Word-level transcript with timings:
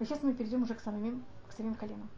И 0.00 0.04
сейчас 0.04 0.22
мы 0.22 0.34
перейдем 0.34 0.62
уже 0.62 0.74
к 0.74 0.80
самим, 0.80 1.24
к 1.48 1.52
самим 1.52 1.74
коленам. 1.74 2.08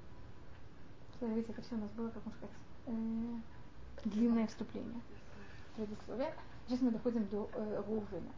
Видите, 1.21 1.53
это 1.53 1.63
все 1.63 1.75
у 1.75 1.79
нас 1.79 1.91
было, 1.91 2.09
как 2.09 2.25
можно 2.25 2.39
сказать, 2.39 2.57
э, 2.87 4.09
длинное 4.09 4.47
вступление, 4.47 5.01
предисловие. 5.77 6.35
Сейчас 6.67 6.81
мы 6.81 6.91
доходим 6.91 7.27
до 7.29 7.49
э, 7.55 7.83
Рувена. 7.87 8.33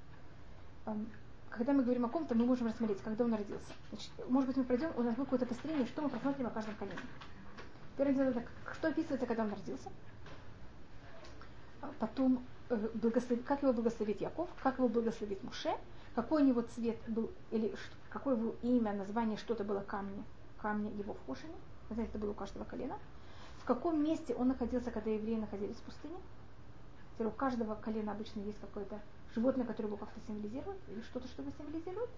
Эм, 0.87 1.09
когда 1.51 1.72
мы 1.72 1.82
говорим 1.82 2.04
о 2.04 2.09
ком-то, 2.09 2.35
мы 2.35 2.45
можем 2.45 2.66
рассмотреть, 2.66 3.01
когда 3.03 3.24
он 3.24 3.35
родился. 3.35 3.72
Значит, 3.90 4.10
может 4.28 4.48
быть, 4.48 4.56
мы 4.58 4.64
пройдем, 4.64 4.90
у 4.96 5.03
нас 5.03 5.14
будет 5.14 5.26
какое-то 5.26 5.46
построение, 5.46 5.86
что 5.86 6.02
мы 6.02 6.08
просмотрим 6.08 6.46
о 6.46 6.50
каждом 6.50 6.74
колене. 6.76 7.00
Первое 7.96 8.14
дело, 8.14 8.32
так, 8.32 8.44
что 8.74 8.88
описывается, 8.88 9.26
когда 9.26 9.44
он 9.44 9.50
родился. 9.50 9.90
Потом, 11.98 12.44
э, 12.68 12.88
благослов... 12.94 13.42
как 13.44 13.62
его 13.62 13.72
благословит 13.72 14.20
Яков, 14.20 14.48
как 14.62 14.78
его 14.78 14.88
благословит 14.88 15.42
Муше, 15.42 15.74
какой 16.19 16.42
у 16.42 16.46
него 16.46 16.62
цвет 16.62 16.98
был, 17.06 17.30
или 17.52 17.73
какое 18.10 18.37
его 18.37 18.56
имя, 18.62 18.92
название, 18.92 19.37
что-то 19.37 19.62
было 19.62 19.82
камни, 19.82 20.24
камни 20.60 20.91
его 20.98 21.15
в 21.15 21.37
знаете, 21.91 22.10
это 22.10 22.19
было 22.19 22.33
у 22.33 22.34
каждого 22.34 22.65
колена. 22.65 22.98
В 23.59 23.65
каком 23.65 24.02
месте 24.02 24.34
он 24.34 24.48
находился, 24.48 24.91
когда 24.91 25.10
евреи 25.10 25.37
находились 25.37 25.77
в 25.77 25.83
пустыне. 25.83 26.16
У 27.20 27.30
каждого 27.30 27.77
колена 27.77 28.10
обычно 28.10 28.41
есть 28.41 28.59
какое-то 28.59 29.01
животное, 29.33 29.65
которое 29.65 29.87
его 29.87 29.96
как-то 29.96 30.19
символизирует, 30.27 30.80
или 30.88 31.01
что-то, 31.02 31.29
что 31.29 31.43
его 31.43 31.52
символизирует. 31.57 32.10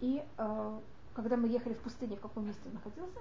И 0.00 0.24
э, 0.38 0.80
когда 1.12 1.36
мы 1.36 1.48
ехали 1.48 1.74
в 1.74 1.80
пустыне, 1.80 2.16
в 2.16 2.20
каком 2.20 2.46
месте 2.46 2.62
он 2.64 2.72
находился. 2.72 3.20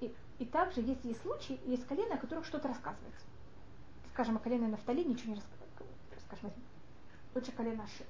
И, 0.00 0.14
и 0.38 0.46
также, 0.46 0.80
если 0.80 1.08
есть 1.08 1.20
случаи, 1.20 1.60
есть 1.66 1.86
колено, 1.86 2.14
о 2.14 2.18
которых 2.18 2.46
что-то 2.46 2.68
рассказывается. 2.68 3.26
Скажем, 4.14 4.36
о 4.36 4.40
колене 4.40 4.66
Нафтали 4.66 5.04
ничего 5.04 5.34
не 5.34 5.34
рассказывается. 5.34 5.84
Скажем, 6.26 6.52
лучше 7.34 7.52
колено 7.52 7.84
Аши. 7.84 8.06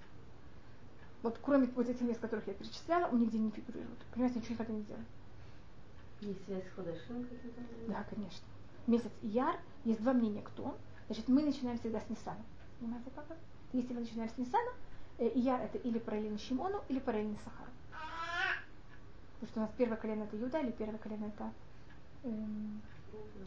Вот 1.22 1.38
кроме 1.42 1.66
вот 1.66 1.88
этих 1.88 2.00
мест, 2.00 2.20
которых 2.20 2.46
я 2.46 2.54
перечисляла, 2.54 3.06
он 3.10 3.20
нигде 3.20 3.38
не 3.38 3.50
фигурирует. 3.50 3.98
Понимаете, 4.12 4.38
ничего 4.38 4.54
никогда 4.54 4.72
не 4.72 4.82
делает. 4.82 5.06
Есть 6.20 6.44
связь 6.44 6.64
с 6.66 6.74
Ходашим? 6.74 7.26
Да, 7.88 8.04
конечно. 8.08 8.46
Месяц 8.86 9.10
Яр, 9.22 9.56
есть 9.84 10.00
два 10.00 10.12
мнения, 10.12 10.42
кто 10.42 10.64
он. 10.64 10.74
Значит, 11.06 11.28
мы 11.28 11.42
начинаем 11.42 11.78
всегда 11.78 12.00
с 12.00 12.08
Нисана. 12.08 12.42
Понимаете, 12.78 13.10
как 13.14 13.24
это? 13.26 13.36
Если 13.72 13.92
мы 13.92 14.00
начинаем 14.00 14.30
с 14.30 14.38
Нисана, 14.38 14.70
э, 15.18 15.30
Яр 15.34 15.60
это 15.60 15.78
или 15.78 15.98
параллельно 15.98 16.38
Шимону, 16.38 16.82
или 16.88 16.98
параллельно 16.98 17.36
Сахару. 17.44 17.70
Потому 19.34 19.50
что 19.50 19.60
у 19.60 19.62
нас 19.62 19.70
первое 19.76 19.96
колено 19.96 20.24
это 20.24 20.36
Юда, 20.36 20.60
или 20.60 20.70
первое 20.70 20.98
колено 20.98 21.26
это 21.26 21.52
эм, 22.24 22.82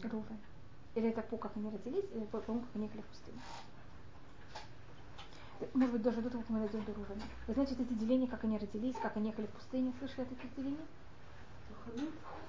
Рувен. 0.02 0.38
Или 0.94 1.08
это 1.10 1.22
по 1.22 1.36
как 1.36 1.56
они 1.56 1.70
родились, 1.70 2.04
или 2.12 2.24
по 2.24 2.40
тому, 2.40 2.60
как 2.60 2.70
они 2.74 2.86
ехали 2.86 3.02
в 3.02 3.06
пустыню. 3.06 3.38
Может 5.72 5.92
быть, 5.92 6.02
даже 6.02 6.20
до 6.20 6.30
того, 6.30 6.42
как 6.42 6.50
мы 6.50 6.58
найдем 6.60 6.80
Рувена. 6.86 7.22
Вы 7.46 7.54
знаете, 7.54 7.74
эти 7.74 7.92
деления, 7.92 8.26
как 8.26 8.44
они 8.44 8.58
родились, 8.58 8.96
как 9.00 9.16
они 9.16 9.28
ехали 9.28 9.46
в 9.46 9.50
пустыне, 9.50 9.92
слышали 9.98 10.22
о 10.22 10.28
таких 10.28 10.54
делениях? 10.56 10.88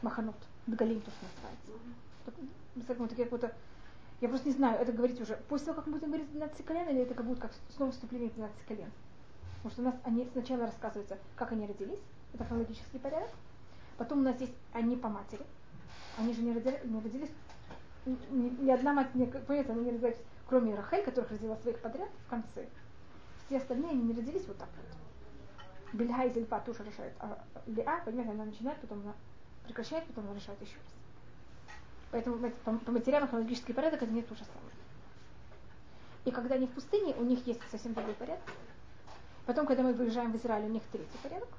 Маханут. 0.01 0.35
Дгалим 0.67 1.01
то, 1.01 1.11
что 1.11 1.25
называется. 1.25 1.71
Так, 2.25 3.09
такие 3.09 3.25
какой-то 3.25 3.53
я 4.21 4.29
просто 4.29 4.47
не 4.47 4.53
знаю, 4.53 4.79
это 4.79 4.93
говорить 4.93 5.19
уже 5.19 5.35
после 5.49 5.67
того, 5.67 5.77
как 5.77 5.87
мы 5.87 5.93
будем 5.93 6.07
говорить 6.07 6.31
12 6.31 6.65
колен, 6.65 6.87
или 6.87 7.01
это 7.01 7.13
как 7.13 7.25
будет 7.25 7.39
как 7.39 7.51
снова 7.75 7.91
вступление 7.91 8.29
в 8.29 8.35
12 8.35 8.65
колен. 8.65 8.91
Потому 9.57 9.71
что 9.71 9.81
у 9.81 9.85
нас 9.85 9.95
они 10.03 10.29
сначала 10.31 10.65
рассказываются, 10.65 11.17
как 11.35 11.51
они 11.51 11.67
родились, 11.67 11.99
это 12.33 12.45
хронологический 12.45 12.99
порядок. 12.99 13.29
Потом 13.97 14.19
у 14.19 14.21
нас 14.21 14.39
есть 14.39 14.53
они 14.73 14.95
по 14.95 15.09
матери. 15.09 15.45
Они 16.17 16.33
же 16.33 16.41
не 16.41 16.53
родились, 16.53 16.83
не 16.85 17.01
родились 17.01 17.29
ни, 18.05 18.63
ни 18.63 18.71
одна 18.71 18.93
мать, 18.93 19.13
не, 19.15 19.25
понимаете, 19.25 19.71
они 19.73 19.83
не 19.83 19.91
родились, 19.91 20.17
кроме 20.47 20.75
Рахель, 20.75 21.03
которых 21.03 21.31
родила 21.31 21.57
своих 21.57 21.79
подряд 21.79 22.09
в 22.25 22.29
конце. 22.29 22.67
Все 23.45 23.57
остальные 23.57 23.91
они 23.91 24.03
не 24.03 24.13
родились 24.13 24.45
вот 24.47 24.57
так 24.57 24.69
вот. 24.75 24.85
Бельга 25.93 26.23
и 26.23 26.33
Зельпа 26.33 26.59
тоже 26.59 26.83
решают. 26.83 27.13
А 27.19 27.43
Леа, 27.67 28.01
понимаете, 28.03 28.31
она 28.31 28.45
начинает, 28.45 28.79
потом 28.79 29.01
она 29.01 29.13
прекращает, 29.63 30.05
потом 30.07 30.25
она 30.25 30.35
решает 30.35 30.61
еще 30.61 30.75
раз. 30.75 31.75
Поэтому 32.11 32.37
по, 32.37 32.77
по 32.77 32.91
материалам 32.91 33.27
хронологический 33.27 33.73
порядок 33.73 34.01
это 34.01 34.11
не 34.11 34.21
то 34.21 34.35
же 34.35 34.43
самое. 34.45 34.73
И 36.25 36.31
когда 36.31 36.55
они 36.55 36.65
в 36.65 36.71
пустыне, 36.71 37.13
у 37.15 37.23
них 37.23 37.45
есть 37.45 37.61
совсем 37.69 37.93
другой 37.93 38.15
порядок. 38.15 38.43
Потом, 39.45 39.67
когда 39.67 39.83
мы 39.83 39.93
выезжаем 39.93 40.31
в 40.31 40.35
Израиль, 40.37 40.65
у 40.65 40.69
них 40.69 40.81
третий 40.91 41.17
порядок. 41.21 41.49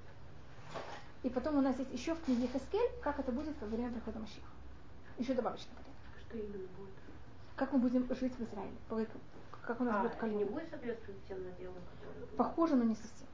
И 1.23 1.31
потом 1.31 1.57
у 1.59 1.61
нас 1.61 1.79
есть 1.79 1.93
еще 1.93 2.15
в 2.15 2.25
книге 2.25 2.49
Хаскель, 2.49 2.91
как 3.03 3.19
это 3.21 3.33
будет 3.33 3.61
во 3.61 3.67
время 3.69 3.91
прихода 3.91 4.19
Машиха. 4.19 4.47
Еще 5.19 5.35
добавочный 5.35 5.73
порядок. 5.73 5.95
Что 6.21 6.39
именно 6.39 6.69
будет? 6.77 6.95
Как 7.55 7.73
мы 7.73 7.79
будем 7.79 8.07
жить 8.15 8.35
в 8.37 8.43
Израиле. 8.43 8.77
Как 9.67 9.81
у 9.81 9.85
нас 9.85 9.97
а, 9.97 10.03
будет 10.03 10.15
колено. 10.15 10.39
не 10.39 10.45
будет 10.45 10.71
соответствовать 10.71 11.25
тем 11.27 11.43
наделам, 11.45 11.83
которые 12.01 12.27
Похоже, 12.37 12.77
но 12.77 12.85
не 12.85 12.95
совсем. 12.95 13.27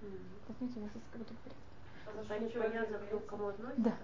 Mm-hmm. 0.00 0.46
Посмотрите, 0.46 0.80
у 0.80 0.82
нас 0.84 0.94
есть 0.94 1.06
какой-то 1.12 1.34
А 1.34 2.10
порядок. 2.10 2.28
за 2.28 2.38
непонятно, 2.38 2.98
кто 2.98 3.18
к 3.20 3.26
кому 3.26 3.48
относится? 3.48 3.82
Да. 3.82 3.96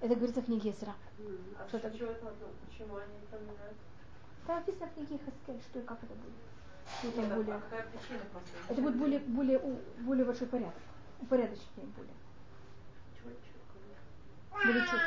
Это 0.00 0.14
говорится 0.14 0.40
в 0.40 0.44
книге 0.44 0.70
Эсра. 0.70 0.94
Mm. 1.18 1.56
А 1.58 1.68
Что 1.68 1.78
что, 1.78 1.88
это? 1.88 1.98
чего 1.98 2.10
это, 2.12 2.32
почему 2.66 2.96
они 2.96 3.18
поменяют? 3.30 3.76
Там 4.46 4.56
написано 4.58 4.86
в 4.86 4.94
книге 4.94 5.18
Хаскель, 5.24 5.60
что 5.60 5.78
и 5.80 5.82
как 5.82 5.98
это 6.04 6.14
будет. 6.14 6.32
Что 6.98 7.08
это 7.08 7.20
Нет, 7.20 7.34
более... 7.34 7.54
а 7.56 7.60
какая 7.60 7.82
причина 7.90 8.20
просто? 8.32 8.50
Это 8.68 8.80
будет 8.82 8.96
более, 8.96 9.18
более, 9.20 9.58
у- 9.58 9.80
более 10.02 10.24
большой 10.24 10.46
порядок. 10.46 10.82
Упорядочнее 11.20 11.86
более. 11.96 12.14
Более 14.52 14.80
четко. 14.82 14.98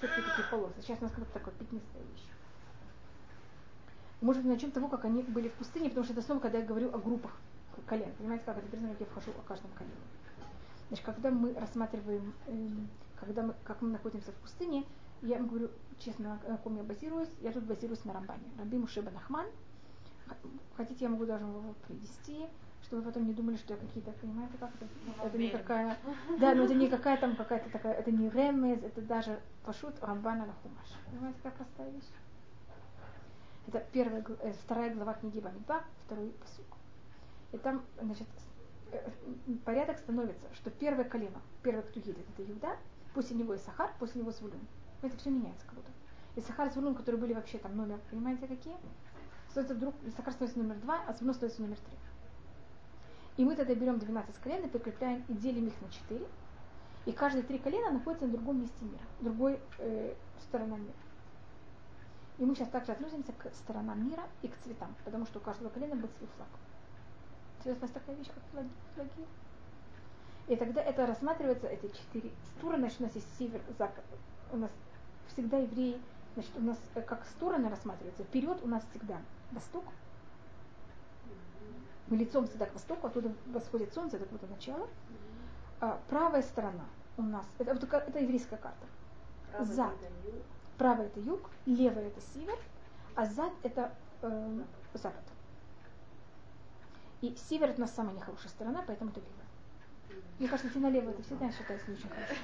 Четкие 0.00 0.24
такие 0.26 0.48
полосы. 0.50 0.82
Сейчас 0.82 0.98
у 1.00 1.04
нас 1.04 1.12
как-то 1.12 1.32
такое 1.32 1.54
пятнистая 1.54 2.02
вещь. 2.02 2.26
Может 4.20 4.42
быть, 4.42 4.52
начнем 4.52 4.70
с 4.70 4.74
того, 4.74 4.88
как 4.88 5.04
они 5.04 5.22
были 5.22 5.48
в 5.48 5.54
пустыне, 5.54 5.88
потому 5.88 6.04
что 6.04 6.14
это 6.14 6.22
снова, 6.22 6.40
когда 6.40 6.58
я 6.58 6.64
говорю 6.64 6.94
о 6.94 6.98
группах 6.98 7.32
колен. 7.86 8.12
Понимаете, 8.18 8.44
как 8.44 8.58
это 8.58 8.66
признак, 8.68 8.96
я 8.98 9.06
вхожу 9.06 9.30
о 9.30 9.48
каждом 9.48 9.70
колене. 9.72 9.94
Значит, 10.88 11.04
когда 11.04 11.30
мы 11.30 11.52
рассматриваем, 11.54 12.32
эм, 12.46 12.88
когда 13.20 13.42
мы, 13.42 13.54
как 13.64 13.82
мы 13.82 13.90
находимся 13.90 14.32
в 14.32 14.34
пустыне, 14.36 14.84
я 15.22 15.38
вам 15.38 15.48
говорю 15.48 15.70
честно, 15.98 16.38
на 16.46 16.56
ком 16.58 16.76
я 16.76 16.82
базируюсь. 16.82 17.30
Я 17.40 17.52
тут 17.52 17.64
базируюсь 17.64 18.04
на 18.04 18.12
Рамбане. 18.12 18.44
Раби 18.58 18.78
Мушеба 18.78 19.10
Нахман. 19.10 19.46
Хотите, 20.76 21.04
я 21.04 21.10
могу 21.10 21.24
даже 21.24 21.44
его 21.44 21.74
привести, 21.86 22.46
чтобы 22.82 23.02
вы 23.02 23.08
потом 23.08 23.26
не 23.26 23.32
думали, 23.32 23.56
что 23.56 23.74
я 23.74 23.80
какие-то, 23.80 24.10
понимаете, 24.12 24.54
как 24.58 24.70
это? 24.74 24.86
Это 25.24 25.38
не 25.38 25.50
какая, 25.50 25.96
да, 26.38 26.54
но 26.54 26.64
это 26.64 26.74
не 26.74 26.88
какая 26.88 27.16
там 27.16 27.36
какая-то 27.36 27.70
такая, 27.70 27.94
это 27.94 28.10
не 28.10 28.28
ремез, 28.28 28.82
это 28.82 29.00
даже 29.00 29.40
пашут 29.64 29.94
Рамбана 30.02 30.46
Лахумаш. 30.46 30.88
Понимаете, 31.10 31.38
какая 31.42 31.64
простая 31.64 31.90
вещь? 31.90 32.04
Это 33.66 33.84
первая, 33.92 34.24
э, 34.42 34.52
вторая 34.52 34.94
глава 34.94 35.14
книги 35.14 35.40
Бамидба, 35.40 35.82
второй 36.04 36.30
посук. 36.30 36.66
И 37.52 37.58
там, 37.58 37.84
значит, 38.00 38.28
э, 38.92 39.10
порядок 39.64 39.98
становится, 39.98 40.46
что 40.54 40.70
первое 40.70 41.04
колено, 41.04 41.42
первое, 41.64 41.82
кто 41.82 41.98
едет, 41.98 42.24
это 42.36 42.48
Иуда, 42.48 42.76
после 43.12 43.36
него 43.36 43.54
и 43.54 43.58
Сахар, 43.58 43.90
после 43.98 44.20
него 44.20 44.30
Звулун. 44.30 44.60
Это 45.02 45.16
все 45.16 45.30
меняется 45.30 45.66
как 45.66 45.74
будто. 45.74 45.90
И 46.36 46.40
Сахар 46.42 46.68
и 46.68 46.70
Звулун, 46.70 46.94
которые 46.94 47.20
были 47.20 47.32
вообще 47.32 47.58
там 47.58 47.76
номер, 47.76 47.98
понимаете, 48.08 48.46
какие? 48.46 48.76
Становится 49.50 49.74
вдруг, 49.74 49.94
Сахар 50.16 50.32
становится 50.32 50.60
номер 50.60 50.76
два, 50.76 51.00
а 51.08 51.12
Звулун 51.14 51.34
становится 51.34 51.62
номер 51.62 51.78
три. 51.78 51.96
И 53.36 53.44
мы 53.44 53.56
тогда 53.56 53.74
берем 53.74 53.98
12 53.98 54.36
колен 54.38 54.64
и 54.64 54.68
прикрепляем 54.68 55.24
и 55.28 55.34
делим 55.34 55.66
их 55.66 55.74
на 55.82 55.90
4. 55.90 56.24
И 57.06 57.12
каждые 57.12 57.42
три 57.42 57.58
колена 57.58 57.90
находятся 57.90 58.26
на 58.26 58.32
другом 58.32 58.60
месте 58.60 58.84
мира, 58.84 59.02
другой 59.20 59.60
э, 59.78 60.14
сторона 60.40 60.76
мира. 60.76 60.94
И 62.38 62.44
мы 62.44 62.54
сейчас 62.54 62.68
также 62.68 62.92
относимся 62.92 63.32
к 63.32 63.54
сторонам 63.54 64.06
мира 64.06 64.24
и 64.42 64.48
к 64.48 64.58
цветам, 64.58 64.94
потому 65.04 65.24
что 65.26 65.38
у 65.38 65.42
каждого 65.42 65.70
колена 65.70 65.96
был 65.96 66.08
свой 66.18 66.28
флаг. 66.36 66.48
Сейчас 67.62 67.78
у 67.78 67.80
нас 67.80 67.90
такая 67.90 68.14
вещь, 68.16 68.28
как 68.28 68.42
флаги. 68.52 68.68
флаги. 68.94 69.26
И 70.48 70.56
тогда 70.56 70.82
это 70.82 71.06
рассматривается, 71.06 71.66
эти 71.66 71.88
четыре 71.88 72.30
стороны, 72.56 72.82
значит, 72.82 73.00
у 73.00 73.04
нас 73.04 73.14
есть 73.14 73.38
север, 73.38 73.60
запад. 73.78 74.04
У 74.52 74.56
нас 74.58 74.70
всегда 75.32 75.58
евреи, 75.58 76.00
значит, 76.34 76.52
у 76.56 76.60
нас 76.60 76.78
э, 76.94 77.02
как 77.02 77.24
стороны 77.24 77.68
рассматриваются. 77.68 78.22
Вперед 78.22 78.60
у 78.62 78.68
нас 78.68 78.84
всегда 78.90 79.18
восток. 79.50 79.84
Мы 82.08 82.18
лицом 82.18 82.46
всегда 82.46 82.66
к 82.66 82.74
востоку, 82.74 83.08
оттуда 83.08 83.32
восходит 83.46 83.92
солнце, 83.92 84.18
это 84.18 84.26
вот 84.30 84.48
начало. 84.48 84.88
А 85.80 86.00
правая 86.08 86.42
сторона 86.42 86.84
у 87.16 87.22
нас, 87.22 87.46
это, 87.58 87.72
это 87.72 88.18
еврейская 88.20 88.58
карта. 88.58 88.86
Правый 89.50 89.66
Зад. 89.74 89.94
Правая 90.78 91.06
это 91.06 91.20
юг, 91.20 91.50
левая 91.64 92.08
это 92.08 92.20
север, 92.34 92.58
а 93.14 93.26
зад 93.26 93.52
это 93.62 93.92
э, 94.22 94.60
запад. 94.94 95.22
И 97.22 97.34
север 97.48 97.70
это 97.70 97.78
у 97.78 97.80
нас 97.80 97.94
самая 97.94 98.14
нехорошая 98.14 98.48
сторона, 98.48 98.84
поэтому 98.86 99.10
это 99.10 99.20
левая. 99.20 100.22
Мне 100.38 100.48
кажется, 100.48 100.70
идти 100.70 100.78
налево 100.78 101.10
это 101.10 101.22
всегда 101.22 101.50
считается 101.50 101.90
не 101.90 101.96
очень 101.96 102.08
хорошо. 102.10 102.34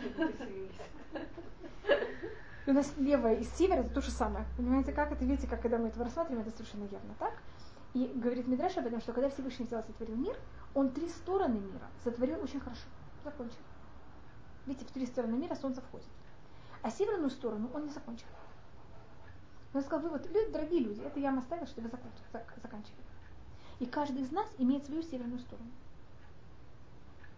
И 2.64 2.70
у 2.70 2.73
нас 2.73 2.93
левая 2.96 3.37
и 3.37 3.44
север 3.44 3.81
это 3.81 3.90
то 3.90 4.00
же 4.00 4.11
самое. 4.11 4.46
Понимаете, 4.56 4.93
как 4.93 5.12
это? 5.12 5.25
Видите, 5.25 5.46
как 5.46 5.61
когда 5.61 5.78
мы 5.78 5.88
это 5.88 6.02
рассматриваем, 6.02 6.46
это 6.46 6.56
совершенно 6.56 6.85
явно 6.85 7.14
так. 7.19 7.35
И 7.93 8.06
говорит 8.14 8.46
Мидраша 8.46 8.81
об 8.81 8.87
этом, 8.87 9.00
что 9.00 9.12
когда 9.12 9.28
Всевышний 9.28 9.67
взял 9.67 9.82
сотворил 9.82 10.17
мир, 10.17 10.37
он 10.75 10.90
три 10.90 11.08
стороны 11.08 11.58
мира 11.58 11.88
сотворил 12.05 12.43
очень 12.43 12.61
хорошо. 12.61 12.82
Закончил. 13.25 13.58
Видите, 14.64 14.87
в 14.87 14.90
три 14.93 15.06
стороны 15.06 15.37
мира 15.37 15.55
солнце 15.55 15.82
входит. 15.82 16.06
А 16.82 16.90
северную 16.90 17.31
сторону 17.31 17.70
он 17.73 17.87
не 17.87 17.93
закончил. 17.93 18.26
Он 19.75 19.82
сказал, 19.82 20.00
вы 20.00 20.11
вот, 20.11 20.26
люди, 20.26 20.52
дорогие 20.52 20.81
люди, 20.81 21.00
это 21.00 21.19
я 21.19 21.31
вам 21.31 21.38
оставил, 21.38 21.67
чтобы 21.67 21.88
вы 21.88 21.99
заканчивали. 22.62 23.02
И 23.79 23.87
каждый 23.87 24.23
из 24.23 24.31
нас 24.31 24.46
имеет 24.58 24.84
свою 24.84 25.02
северную 25.02 25.38
сторону. 25.38 25.70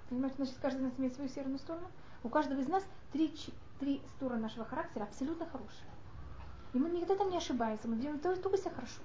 Понимаете, 0.09 0.37
значит, 0.37 0.57
каждый 0.61 0.79
из 0.79 0.85
нас 0.85 0.93
имеет 0.99 1.15
свою 1.15 1.31
северную 1.31 1.59
сторону. 1.59 1.87
У 2.23 2.29
каждого 2.29 2.61
из 2.61 2.69
нас 2.69 2.85
три, 3.13 3.35
три 3.79 4.03
стороны 4.17 4.43
нашего 4.43 4.65
характера 4.65 5.05
абсолютно 5.05 5.47
хорошие. 5.47 5.89
И 6.73 6.79
мы 6.79 6.91
никогда 6.91 7.17
там 7.17 7.31
не 7.31 7.37
ошибаемся, 7.37 7.87
мы 7.87 7.97
делаем 7.97 8.19
только, 8.19 8.43
только 8.43 8.59
себя 8.59 8.71
хорошо. 8.73 9.01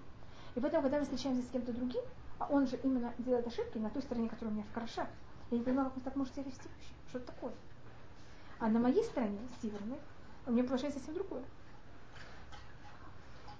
И 0.55 0.59
поэтому, 0.59 0.81
когда 0.81 0.97
мы 0.97 1.03
встречаемся 1.03 1.47
с 1.47 1.51
кем-то 1.51 1.71
другим, 1.71 2.01
а 2.39 2.47
он 2.47 2.67
же 2.67 2.77
именно 2.77 3.13
делает 3.19 3.45
ошибки 3.45 3.77
на 3.77 3.89
той 3.89 4.01
стороне, 4.01 4.29
которая 4.29 4.51
у 4.51 4.57
меня 4.57 4.65
хороша, 4.73 5.07
я 5.51 5.57
не 5.57 5.63
понимаю, 5.63 5.89
как 5.89 5.97
он 5.97 6.03
так 6.03 6.15
может 6.15 6.33
себя 6.33 6.45
вести 6.45 6.67
вообще. 6.67 6.93
Что 7.09 7.17
это 7.19 7.27
такое? 7.27 7.53
А 8.59 8.67
на 8.67 8.79
моей 8.79 9.03
стороне, 9.03 9.39
северной, 9.61 9.99
у 10.49 10.51
меня 10.51 10.63
положение 10.63 10.97
совсем 10.97 11.13
другое. 11.13 11.43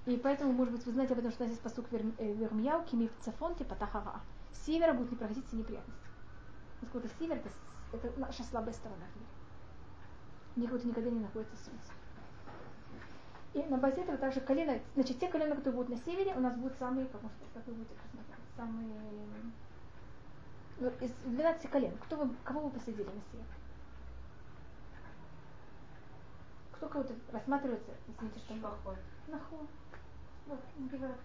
И 0.06 0.18
поэтому, 0.18 0.51
может 0.53 0.74
быть, 0.74 0.86
вы 0.86 0.91
знаете 0.91 1.13
об 1.13 1.19
этом, 1.19 1.31
что 1.31 1.44
у 1.44 1.47
нас 1.47 1.51
есть 1.51 1.62
посук 1.62 1.86
Вермияу, 1.91 2.83
Кими 2.83 3.12
Цафон, 3.21 3.56
типа 3.56 3.75
Тахара. 3.75 4.21
С 4.53 4.65
севера 4.65 4.94
будут 4.94 5.12
не 5.12 5.18
проходить 5.18 5.45
все 5.47 5.57
неприятности. 5.57 6.07
Насколько 6.81 7.09
север 7.19 7.38
это, 7.38 7.50
это 7.94 8.19
наша 8.19 8.44
слабая 8.44 8.74
сторона 8.74 9.06
в 10.56 10.59
мире. 10.59 10.71
Вот 10.71 10.83
никогда 10.83 11.09
не 11.09 11.19
находится 11.19 11.56
солнце. 11.57 11.91
И 13.53 13.63
на 13.69 13.77
базе 13.77 14.01
этого 14.01 14.18
также 14.18 14.41
колено, 14.41 14.80
значит, 14.95 15.19
те 15.19 15.27
колена, 15.27 15.56
которые 15.56 15.83
будут 15.83 15.89
на 15.89 16.03
севере, 16.03 16.36
у 16.36 16.39
нас 16.39 16.56
будут 16.56 16.77
самые, 16.77 17.07
как, 17.07 17.19
сказать, 17.19 17.53
как 17.53 17.68
вы 17.68 17.74
будете 17.74 17.95
рассматривать, 17.95 18.44
самые, 18.56 18.94
ну, 20.80 20.91
из 21.01 21.12
12 21.25 21.69
колен, 21.69 21.97
кто 21.97 22.15
вы, 22.15 22.36
кого 22.44 22.62
вы 22.62 22.69
посадили 22.71 23.03
на 23.03 23.21
север? 23.31 23.59
кто 26.80 26.88
кого-то 26.88 27.14
рассматривается, 27.34 27.92
извините, 28.08 28.40
что 28.40 28.54
плохой. 28.56 28.96
Нахуй. 29.28 29.68
Вот, 30.48 30.60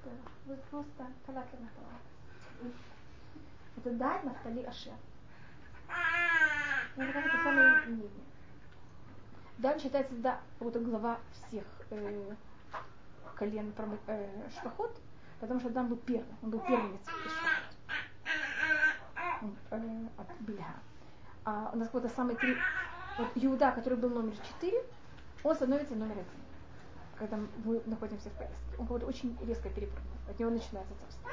э, 0.04 0.10
Вот 0.46 0.64
просто 0.64 1.06
калакер 1.24 1.60
нахуй. 1.60 2.72
Это 3.76 3.90
дай 3.92 4.20
столе 4.40 4.66
Ашер. 4.66 4.94
Это 6.96 7.12
как-то 7.12 7.42
самое 7.44 7.86
нижнее. 7.86 8.10
Дан 9.58 9.78
считается, 9.78 10.14
да, 10.16 10.40
вот 10.58 10.76
глава 10.76 11.20
всех 11.32 11.64
э, 11.90 12.34
колен 13.36 13.72
э, 14.08 14.48
шпахот, 14.58 15.00
потому 15.38 15.60
что 15.60 15.70
Дан 15.70 15.86
был 15.86 15.98
первым, 15.98 16.36
он 16.42 16.50
был 16.50 16.58
первым 16.58 16.96
из 16.96 17.02
шпахот. 17.02 17.60
Э, 19.70 20.08
от 20.16 20.26
А 21.44 21.70
у 21.72 21.76
нас 21.76 21.88
вот 21.92 22.10
самые 22.10 22.36
три, 22.38 22.56
вот 23.18 23.28
Иуда, 23.36 23.70
который 23.70 23.96
был 23.96 24.10
номер 24.10 24.34
четыре, 24.38 24.84
он 25.44 25.54
становится 25.54 25.94
номер 25.94 26.12
один 26.14 26.44
когда 27.16 27.38
мы 27.64 27.82
находимся 27.86 28.28
в 28.30 28.32
поездке. 28.32 28.76
Он 28.78 28.86
кого-то 28.86 29.06
очень 29.06 29.36
резко 29.46 29.68
перепрыгнул. 29.68 30.12
От 30.28 30.38
него 30.38 30.50
начинается 30.50 30.94
царство. 31.00 31.30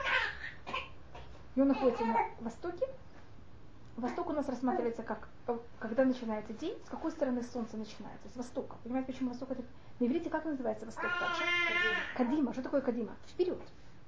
И 1.55 1.61
он 1.61 1.67
находится 1.67 2.05
на 2.05 2.17
востоке. 2.39 2.87
Восток 3.97 4.29
у 4.29 4.33
нас 4.33 4.47
рассматривается 4.47 5.03
как, 5.03 5.27
э, 5.47 5.57
когда 5.79 6.05
начинается 6.05 6.53
день, 6.53 6.77
с 6.85 6.89
какой 6.89 7.11
стороны 7.11 7.43
солнце 7.43 7.77
начинается, 7.77 8.29
с 8.29 8.35
востока. 8.37 8.77
Понимаете, 8.83 9.11
почему 9.11 9.29
восток 9.29 9.51
это... 9.51 9.63
На 9.99 10.05
иврите 10.05 10.29
как 10.29 10.45
называется 10.45 10.85
восток 10.85 11.11
также? 11.19 11.43
Кадима. 12.15 12.53
Что 12.53 12.63
такое 12.63 12.81
кадима? 12.81 13.11
Вперед. 13.27 13.59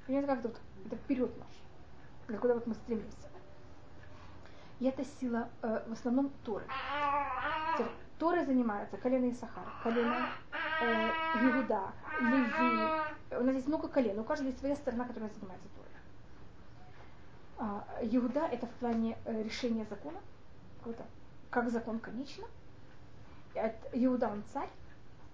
Понимаете, 0.08 0.32
как 0.32 0.42
тут? 0.42 0.56
Это 0.86 0.96
вперед 0.96 1.32
наш. 1.38 2.40
Куда 2.40 2.54
вот 2.54 2.66
мы 2.66 2.76
стремимся. 2.76 3.30
И 4.80 4.86
это 4.86 5.04
сила 5.20 5.50
э, 5.62 5.84
в 5.88 5.92
основном 5.92 6.32
Торы. 6.46 6.66
Торы 8.24 8.46
занимаются 8.46 8.96
колено 8.96 9.30
Исахар, 9.30 9.66
колено 9.84 10.30
э, 10.80 11.10
Иуда, 11.42 11.92
Леви. 12.22 13.38
У 13.38 13.44
нас 13.44 13.54
есть 13.54 13.68
много 13.68 13.90
колен, 13.90 14.18
у 14.18 14.24
каждого 14.24 14.48
есть 14.48 14.62
своя 14.62 14.78
сторона, 14.78 15.04
которая 15.04 15.30
занимается 15.30 15.68
Торой. 15.76 15.90
А, 17.58 17.86
Иуда 18.02 18.48
это 18.48 18.66
в 18.66 18.72
плане 18.76 19.18
э, 19.26 19.44
решения 19.44 19.86
закона, 19.90 20.20
как 21.50 21.70
закон 21.70 22.00
конечно. 22.00 22.46
Иуда 23.92 24.30
он 24.30 24.42
царь, 24.54 24.70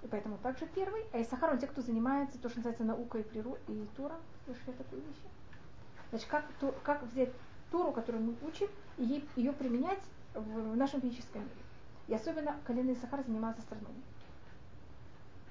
и 0.01 0.07
поэтому 0.07 0.39
также 0.39 0.65
первый. 0.65 1.06
А 1.13 1.21
Исахар 1.21 1.51
он 1.51 1.59
те, 1.59 1.68
кто 1.68 1.83
занимается, 1.83 2.39
то, 2.39 2.50
что 2.50 2.57
называется 2.57 2.86
наука 2.86 3.19
и 3.19 3.24
природа, 3.24 3.59
и 3.68 3.86
Тора. 3.95 4.15
Слышали 4.45 4.71
такую 4.71 5.03
вещь? 5.03 5.21
Значит, 6.09 6.27
как, 6.27 6.45
Ту- 6.59 6.74
как 6.81 7.03
взять 7.03 7.30
Туру, 7.69 7.91
которую 7.91 8.24
мы 8.24 8.36
учим, 8.47 8.68
и 8.97 9.24
ее 9.36 9.53
применять 9.53 10.01
в, 10.33 10.71
в 10.71 10.75
нашем 10.75 11.01
физическом 11.01 11.44
мире. 11.44 11.69
И 12.10 12.14
особенно 12.16 12.60
колено 12.66 12.92
Исахар 12.92 13.24
занимался 13.24 13.60
астрономией. 13.60 14.04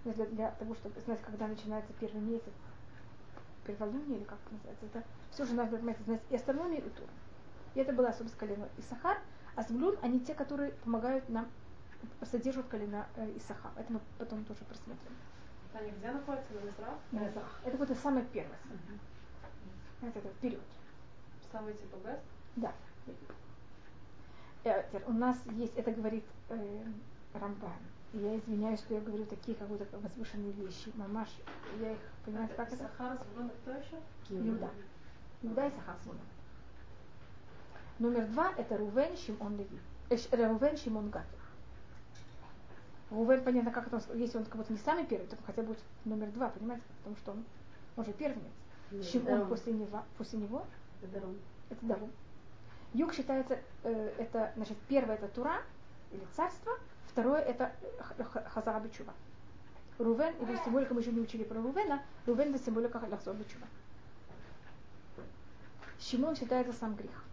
Для, 0.04 0.26
для 0.26 0.50
того, 0.52 0.74
чтобы 0.74 0.98
знать, 1.00 1.22
когда 1.22 1.46
начинается 1.46 1.92
первый 2.00 2.20
месяц, 2.20 2.52
перволуние, 3.64 4.18
или 4.18 4.24
как 4.24 4.38
это 4.44 4.54
называется, 4.54 4.86
это 4.86 5.04
все 5.30 5.44
же 5.44 5.54
надо 5.54 5.76
понимаете, 5.76 6.02
знать 6.02 6.20
и 6.30 6.34
астрономию, 6.34 6.84
и 6.84 6.90
Туру. 6.90 7.08
И 7.76 7.78
это 7.78 7.92
была 7.92 8.08
особенно 8.08 8.34
колено 8.36 8.68
Исахар, 8.76 9.18
а 9.54 9.62
Звулун, 9.62 9.96
они 10.02 10.18
те, 10.18 10.34
которые 10.34 10.72
помогают 10.72 11.28
нам, 11.28 11.48
содержат 12.28 12.66
колено 12.66 13.06
э, 13.14 13.36
Исахар. 13.36 13.70
Это 13.76 13.92
мы 13.92 14.00
потом 14.18 14.44
тоже 14.44 14.64
просмотрим. 14.64 15.12
Они 15.74 15.92
где 15.92 16.10
находятся? 16.10 16.54
На 16.54 16.60
Мизрах? 16.60 16.94
На 17.12 17.28
Исахар. 17.28 17.60
Это 17.64 17.76
вот 17.76 17.98
самое 17.98 18.26
первое. 18.32 18.58
Знаете, 20.00 20.18
это 20.18 20.28
вперед. 20.30 20.60
Самый 21.52 21.74
типа 21.74 21.96
бест? 22.04 22.22
Да. 22.56 22.72
Э, 24.64 24.82
У 25.06 25.12
нас 25.12 25.36
есть, 25.52 25.74
это 25.76 25.90
говорит 25.92 26.24
э, 26.48 26.82
Рамбан. 27.34 27.70
Я 28.14 28.36
извиняюсь, 28.38 28.80
что 28.80 28.94
я 28.94 29.00
говорю 29.00 29.24
такие 29.26 29.56
как 29.56 29.68
будто 29.68 29.84
возвышенные 29.98 30.52
вещи. 30.52 30.90
Мамаш, 30.94 31.28
я 31.80 31.92
их, 31.92 31.98
понимаете, 32.24 32.54
как 32.54 32.72
это? 32.72 32.82
Сахар, 32.84 33.18
Звулун, 33.32 33.50
кто 33.50 33.70
еще? 33.72 33.96
Иуда. 34.30 34.70
Иуда 35.42 35.66
и 35.66 35.70
Сахар 35.70 35.96
Звулун. 36.02 36.20
Номер 37.98 38.26
два 38.28 38.52
это 38.56 38.76
Рувен, 38.78 39.16
Шимон, 39.16 39.56
Леви. 39.58 39.78
Э, 40.08 40.16
Ш- 40.16 40.48
Рувен, 40.48 40.76
Шимон, 40.78 41.10
Гад. 41.10 41.26
Рувен, 43.10 43.42
понятно, 43.44 43.70
как 43.72 43.86
это, 43.88 43.96
он- 43.96 44.18
если 44.18 44.38
он 44.38 44.44
как 44.44 44.56
будто 44.56 44.72
не 44.72 44.78
самый 44.78 45.04
первый, 45.06 45.26
то 45.26 45.36
хотя 45.46 45.62
бы 45.62 45.76
номер 46.04 46.30
два, 46.30 46.48
понимаете, 46.48 46.84
потому 46.98 47.16
что 47.16 47.32
он, 47.32 47.44
он 47.96 48.04
же 48.04 48.12
первенец. 48.12 48.52
Шимон 49.04 49.26
после 49.48 49.72
него, 49.74 50.02
после 50.16 50.38
него 50.38 50.66
это 51.70 51.86
Дарум. 51.86 52.10
Юг 52.94 53.12
считается, 53.14 53.58
э, 53.84 54.14
это, 54.18 54.52
значит, 54.56 54.76
первое 54.88 55.16
это 55.16 55.28
Тура, 55.28 55.62
или 56.10 56.24
царство, 56.34 56.72
второе 57.08 57.40
это 57.40 57.72
Х- 58.00 58.24
Х- 58.24 58.48
Хазара 58.48 58.80
Бичува. 58.80 59.12
Рувен, 59.98 60.34
его 60.40 60.56
символика 60.64 60.94
мы 60.94 61.00
еще 61.00 61.12
не 61.12 61.20
учили 61.20 61.44
про 61.44 61.60
Рувена, 61.60 62.02
Рувен 62.26 62.54
это 62.54 62.64
символика 62.64 62.96
Лахзор 63.10 63.34
Бичува. 63.34 63.66
Шимон 66.00 66.36
считается 66.36 66.72
сам 66.72 66.94
грех. 66.94 67.24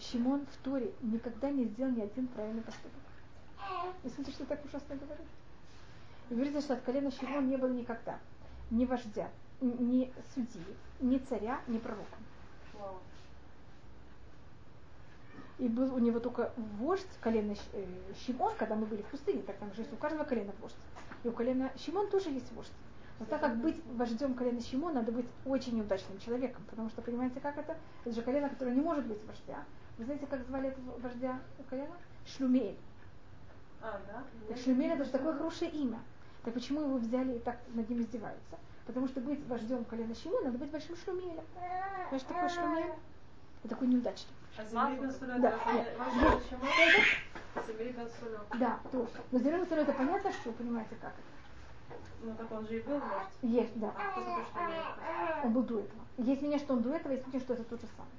Шимон 0.00 0.46
в 0.46 0.56
Торе 0.64 0.92
никогда 1.02 1.50
не 1.50 1.64
сделал 1.64 1.90
ни 1.92 2.00
один 2.02 2.26
правильный 2.28 2.62
поступок. 2.62 2.92
И 4.04 4.08
смотрите, 4.08 4.32
что 4.32 4.46
так 4.46 4.64
ужасно 4.64 4.96
говорит. 4.96 5.26
Говорится, 6.30 6.60
что 6.60 6.74
от 6.74 6.82
колена 6.82 7.10
Шимон 7.10 7.48
не 7.48 7.56
было 7.56 7.70
никогда 7.70 8.18
ни 8.70 8.84
вождя, 8.84 9.28
ни 9.64 10.12
судьи, 10.34 10.64
ни 11.00 11.18
царя, 11.18 11.60
ни 11.66 11.78
пророка. 11.78 12.16
И 15.58 15.68
был 15.68 15.94
у 15.94 15.98
него 15.98 16.18
только 16.18 16.52
вождь 16.78 17.06
колена 17.20 17.54
Щ- 17.54 17.60
э, 17.74 17.86
Шимон, 18.26 18.54
когда 18.56 18.74
мы 18.74 18.86
были 18.86 19.02
в 19.02 19.06
пустыне, 19.06 19.42
так 19.42 19.56
там 19.56 19.72
же 19.74 19.82
есть 19.82 19.92
у 19.92 19.96
каждого 19.96 20.24
колена 20.24 20.52
вождь. 20.60 20.74
И 21.22 21.28
у 21.28 21.32
колена 21.32 21.70
Шимон 21.76 22.08
тоже 22.10 22.30
есть 22.30 22.50
вождь. 22.52 22.72
Но 23.20 23.26
так 23.26 23.40
как 23.40 23.56
быть 23.58 23.80
вождем 23.94 24.34
колена 24.34 24.60
Шимон, 24.60 24.94
надо 24.94 25.12
быть 25.12 25.26
очень 25.46 25.76
неудачным 25.76 26.18
человеком, 26.18 26.64
потому 26.68 26.90
что, 26.90 27.02
понимаете, 27.02 27.38
как 27.40 27.56
это? 27.56 27.76
Это 28.04 28.14
же 28.14 28.22
колено, 28.22 28.48
которое 28.48 28.74
не 28.74 28.80
может 28.80 29.06
быть 29.06 29.24
вождя. 29.24 29.62
Вы 29.96 30.04
знаете, 30.04 30.26
как 30.26 30.44
звали 30.44 30.70
этого 30.70 30.98
вождя 30.98 31.38
колена? 31.70 31.94
Шлюмель. 32.26 32.76
А, 33.80 34.00
да? 34.08 34.24
Так 34.48 34.58
Шлюмель 34.58 34.90
это 34.90 35.04
же 35.04 35.10
такое 35.10 35.34
хорошее 35.34 35.70
имя. 35.70 36.00
Так 36.42 36.54
почему 36.54 36.80
его 36.80 36.96
взяли 36.98 37.36
и 37.36 37.38
так 37.38 37.58
над 37.74 37.88
ним 37.88 38.00
издеваются? 38.00 38.58
Потому 38.86 39.08
что 39.08 39.20
быть 39.20 39.46
вождем 39.46 39.84
колена 39.84 40.14
Шимона, 40.14 40.46
надо 40.46 40.58
быть 40.58 40.70
большим 40.70 40.96
шлюмелем. 40.96 41.44
Знаешь, 42.08 42.22
что 42.22 42.34
такое 42.34 42.48
шлюмель? 42.48 42.92
Это 43.62 43.68
такой 43.74 43.88
неудачник. 43.88 44.28
А 44.56 44.62
Да. 45.38 45.58
Да, 48.58 48.78
тоже. 48.92 49.08
Но 49.32 49.38
Зерем 49.38 49.62
это 49.62 49.92
понятно, 49.92 50.32
что, 50.32 50.52
понимаете, 50.52 50.96
как 51.00 51.12
это. 51.12 51.98
Ну 52.22 52.34
так 52.36 52.50
он 52.52 52.66
же 52.66 52.78
и 52.78 52.82
был 52.82 52.98
вождь. 52.98 53.28
Есть, 53.42 53.78
да. 53.78 53.92
А 53.96 54.10
кто 54.12 54.20
такой, 54.20 54.44
что 54.44 54.60
не 54.60 55.46
Он 55.46 55.52
был 55.52 55.62
до 55.62 55.80
этого. 55.80 56.02
Есть 56.18 56.40
мнение, 56.40 56.58
что 56.58 56.74
он 56.74 56.82
до 56.82 56.94
этого, 56.94 57.12
есть 57.12 57.26
мнение, 57.26 57.40
что 57.40 57.54
это 57.54 57.64
тот 57.64 57.80
же 57.80 57.86
самый. 57.96 58.10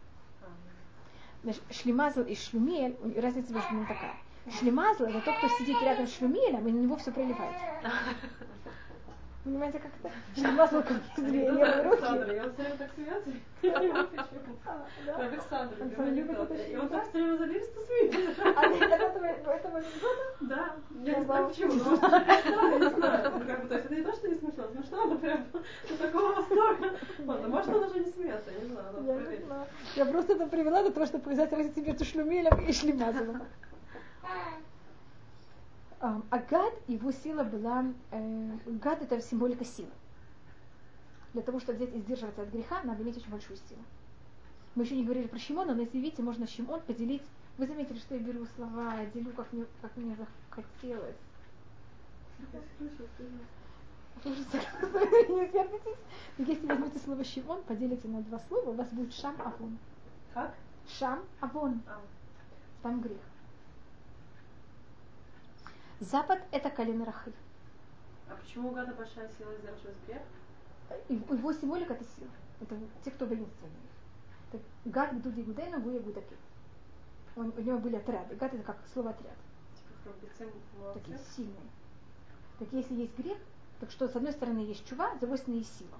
Значит, 1.43 1.63
шлемазл 1.69 2.22
и 2.22 2.36
шлюмель, 2.36 2.98
разница 3.19 3.53
между 3.53 3.74
ними 3.74 3.86
такая. 3.86 4.15
Шлемазл 4.60 5.03
это 5.03 5.22
тот, 5.22 5.38
кто 5.38 5.48
сидит 5.57 5.81
рядом 5.81 6.07
с 6.07 6.17
шлюмелем, 6.17 6.67
и 6.67 6.72
на 6.72 6.77
него 6.77 6.95
все 6.98 7.12
проливается. 7.12 7.65
Понимаете, 9.46 9.78
как 9.78 9.92
это? 10.02 10.12
Шлема 10.36 10.68
с 10.68 10.72
луком 10.72 10.98
из 10.98 11.24
две 11.24 11.42
левые 11.46 11.66
Александр, 11.66 12.24
руки. 12.25 12.36
я 12.36 12.42
все 12.50 12.62
время 12.64 12.78
так 12.78 12.90
смеяться. 12.96 13.30
Я 13.62 13.80
не 13.80 13.88
знаю 13.90 14.08
почему. 14.08 14.58
Да? 15.06 15.16
Александр, 15.18 15.75
И 16.68 16.75
он 16.75 16.90
так 16.90 17.04
все 17.10 17.24
время 17.24 17.38
залез, 17.38 17.64
что 17.70 17.86
смеется. 17.86 18.42
А 18.44 18.66
это 18.66 18.96
этого, 19.06 19.25
этого 19.25 19.78
анекдота? 19.78 20.36
Да, 20.42 20.75
я 21.04 21.14
Ну, 21.14 21.20
не 21.20 21.25
знаю 21.25 21.48
почему, 21.48 21.74
я 21.74 22.80
не 22.80 22.90
знаю. 22.96 23.32
Ну, 23.36 23.68
то 23.68 23.74
есть 23.75 23.86
это 23.86 23.96
не 23.96 24.02
то, 24.04 24.14
что 24.14 24.28
не 24.30 24.36
смешно, 24.36 25.06
но 25.06 25.18
прям 25.20 25.46
до 25.52 25.98
такого 25.98 26.34
восторга. 26.34 26.92
Ладно, 27.25 27.48
может 27.48 27.70
он 27.70 27.84
уже 27.84 28.00
не 28.00 28.12
смеется, 28.12 28.50
я 28.52 28.60
не 28.60 28.70
знаю. 28.70 29.68
Я 29.96 30.06
просто 30.08 30.34
это 30.34 30.48
привела 30.48 30.82
для 30.82 30.92
того, 30.92 31.06
чтобы 31.06 31.24
показать 31.24 31.52
разницу 31.52 31.82
между 31.82 32.04
шлюмелем 32.04 32.66
и 32.66 32.74
шлемазовым. 32.74 33.44
А 36.06 36.22
а 36.30 36.38
его 36.86 37.12
сила 37.12 37.44
была, 37.44 37.84
э, 38.12 38.58
гад 38.68 39.02
это 39.02 39.20
символика 39.20 39.66
силы. 39.66 39.90
Для 41.34 41.42
того, 41.42 41.60
чтобы 41.60 41.80
взять 41.80 41.96
и 41.96 42.00
сдерживаться 42.00 42.44
от 42.44 42.50
греха, 42.50 42.84
надо 42.84 43.02
иметь 43.02 43.18
очень 43.18 43.32
большую 43.32 43.58
силу. 43.58 43.82
Мы 44.76 44.84
еще 44.84 44.96
не 44.96 45.04
говорили 45.04 45.26
про 45.26 45.40
Шимона, 45.40 45.74
но 45.74 45.82
если 45.82 45.98
видите, 45.98 46.22
можно 46.22 46.46
Шимон 46.46 46.82
поделить. 46.82 47.24
Вы 47.58 47.66
заметили, 47.66 47.98
что 47.98 48.14
я 48.14 48.22
беру 48.22 48.46
слова, 48.56 49.04
делю, 49.16 49.32
как 49.32 49.52
мне, 49.52 49.66
как 49.82 49.98
мне 49.98 50.16
захотелось. 50.16 51.16
Не 54.24 55.48
сердитесь. 55.48 55.98
Если 56.38 56.68
возьмете 56.68 57.00
слово 57.00 57.24
Шимон, 57.24 57.64
поделите 57.64 58.08
на 58.10 58.22
два 58.22 58.38
слова, 58.48 58.70
у 58.70 58.74
вас 58.74 58.90
будет 58.90 59.12
Шам 59.12 59.42
Авон. 59.42 59.80
Как? 60.36 60.54
Шам 60.88 61.24
Авон. 61.40 61.82
А, 61.88 62.00
Там 62.84 63.02
грех. 63.02 63.18
Запад 66.00 66.40
это 66.52 66.70
колено 66.70 67.06
Рахиль. 67.06 67.34
а 68.30 68.36
почему 68.36 68.72
гада 68.72 68.94
большая 68.94 69.30
сила 69.38 69.54
сдерживать 69.56 69.96
грех? 70.08 70.22
Его 71.10 71.54
символика 71.54 71.94
это 71.94 72.04
сила. 72.18 72.30
Это 72.62 72.78
те, 73.04 73.12
кто 73.12 73.25
воинственные. 73.25 73.75
Так, 74.52 74.62
Гад 74.86 75.14
Гдуди 75.18 75.42
Гудейну 75.42 75.82
Гуя 75.82 76.00
Гудаки. 76.00 76.36
Он, 77.36 77.54
у 77.58 77.62
него 77.62 77.80
были 77.80 77.96
отряды. 77.96 78.36
Гад 78.36 78.54
это 78.54 78.64
как 78.64 78.78
слово 78.94 79.10
отряд. 79.12 79.36
Типа 79.75 80.10
Такие 80.94 81.18
сильные. 81.36 81.70
Так 82.60 82.68
если 82.72 82.94
есть 82.94 83.18
грех, 83.18 83.38
так 83.80 83.92
что 83.92 84.08
с 84.08 84.16
одной 84.16 84.32
стороны 84.34 84.60
есть 84.60 84.88
чува, 84.88 85.16
с 85.16 85.20
другой 85.20 85.38
стороны 85.38 85.60
есть 85.60 85.78
сила. 85.78 85.98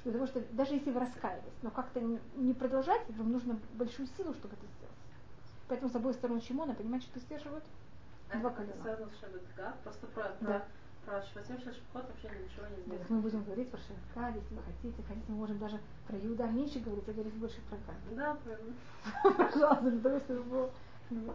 Что 0.00 0.10
потому 0.12 0.26
что 0.26 0.40
даже 0.52 0.74
если 0.74 0.90
вы 0.90 1.00
раскаялись, 1.00 1.44
но 1.62 1.70
как-то 1.70 2.00
не- 2.00 2.20
не 2.36 2.54
продолжать, 2.54 3.02
вам 3.10 3.32
нужно 3.32 3.58
большую 3.74 4.08
силу, 4.16 4.32
чтобы 4.34 4.54
это 4.54 4.66
сделать. 4.66 4.94
Поэтому 5.68 5.90
с 5.90 5.96
обоих 5.96 6.16
сторон 6.16 6.40
Шимона, 6.40 6.74
понимаете, 6.74 7.06
что 7.06 7.18
сдерживают? 7.20 7.64
А 8.30 8.38
Два 8.38 8.50
колена. 8.50 8.82
Просто 9.82 10.06
про, 10.08 10.24
Да. 10.40 10.64
про 11.04 11.22
Шватим 11.22 11.58
Шашпхот 11.60 12.06
вообще 12.08 12.28
ничего 12.28 12.66
не 12.66 12.98
так 12.98 13.10
мы 13.10 13.20
будем 13.20 13.44
говорить 13.44 13.70
про 13.70 13.78
Шевка, 13.78 14.28
если 14.34 14.54
вы 14.54 14.62
хотите. 14.62 15.02
Хотите, 15.06 15.26
мы 15.28 15.36
можем 15.36 15.58
даже 15.58 15.78
про 16.08 16.18
Иуда 16.18 16.46
меньше 16.46 16.80
говорить, 16.80 17.08
а 17.08 17.12
говорить 17.12 17.34
больше 17.34 17.60
про 17.68 17.76
Гад. 17.86 17.96
Да, 18.16 18.34
правильно. 18.44 18.74
Пожалуйста, 19.52 19.90
для 19.90 20.00
того, 20.00 20.20
чтобы 20.20 20.70
было... 21.10 21.34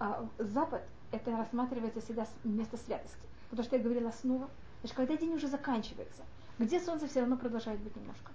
А, 0.00 0.28
Запад, 0.38 0.82
это 1.12 1.36
рассматривается 1.36 2.00
всегда 2.00 2.26
место 2.42 2.76
святости. 2.76 3.16
Потому 3.50 3.64
что 3.64 3.76
я 3.76 3.82
говорила 3.82 4.10
снова. 4.10 4.48
Значит, 4.80 4.96
когда 4.96 5.16
день 5.16 5.34
уже 5.34 5.46
заканчивается, 5.46 6.22
где 6.58 6.80
солнце 6.80 7.06
все 7.06 7.20
равно 7.20 7.36
продолжает 7.36 7.78
быть 7.80 7.94
немножко? 7.94 8.32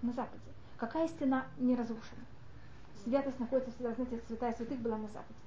На 0.00 0.12
западе. 0.12 0.40
Какая 0.78 1.08
стена 1.08 1.46
не 1.58 1.76
разрушена? 1.76 2.24
Святость 3.04 3.38
находится 3.38 3.70
всегда, 3.72 3.92
знаете, 3.92 4.20
святая 4.26 4.54
святых 4.54 4.78
была 4.80 4.96
на 4.96 5.08
западе. 5.08 5.38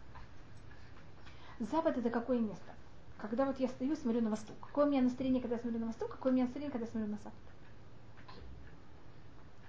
Запад 1.60 1.98
это 1.98 2.10
какое 2.10 2.40
место? 2.40 2.74
Когда 3.18 3.46
вот 3.46 3.60
я 3.60 3.68
стою, 3.68 3.96
смотрю 3.96 4.22
на 4.22 4.30
восток. 4.30 4.56
Какое 4.62 4.86
у 4.86 4.90
меня 4.90 5.02
настроение, 5.02 5.42
когда 5.42 5.56
я 5.56 5.62
смотрю 5.62 5.80
на 5.80 5.88
восток, 5.88 6.12
какое 6.12 6.32
у 6.32 6.36
меня 6.36 6.46
настроение, 6.46 6.72
когда 6.72 6.86
я 6.86 6.92
смотрю 6.92 7.12
на 7.12 7.18
запад? 7.18 7.34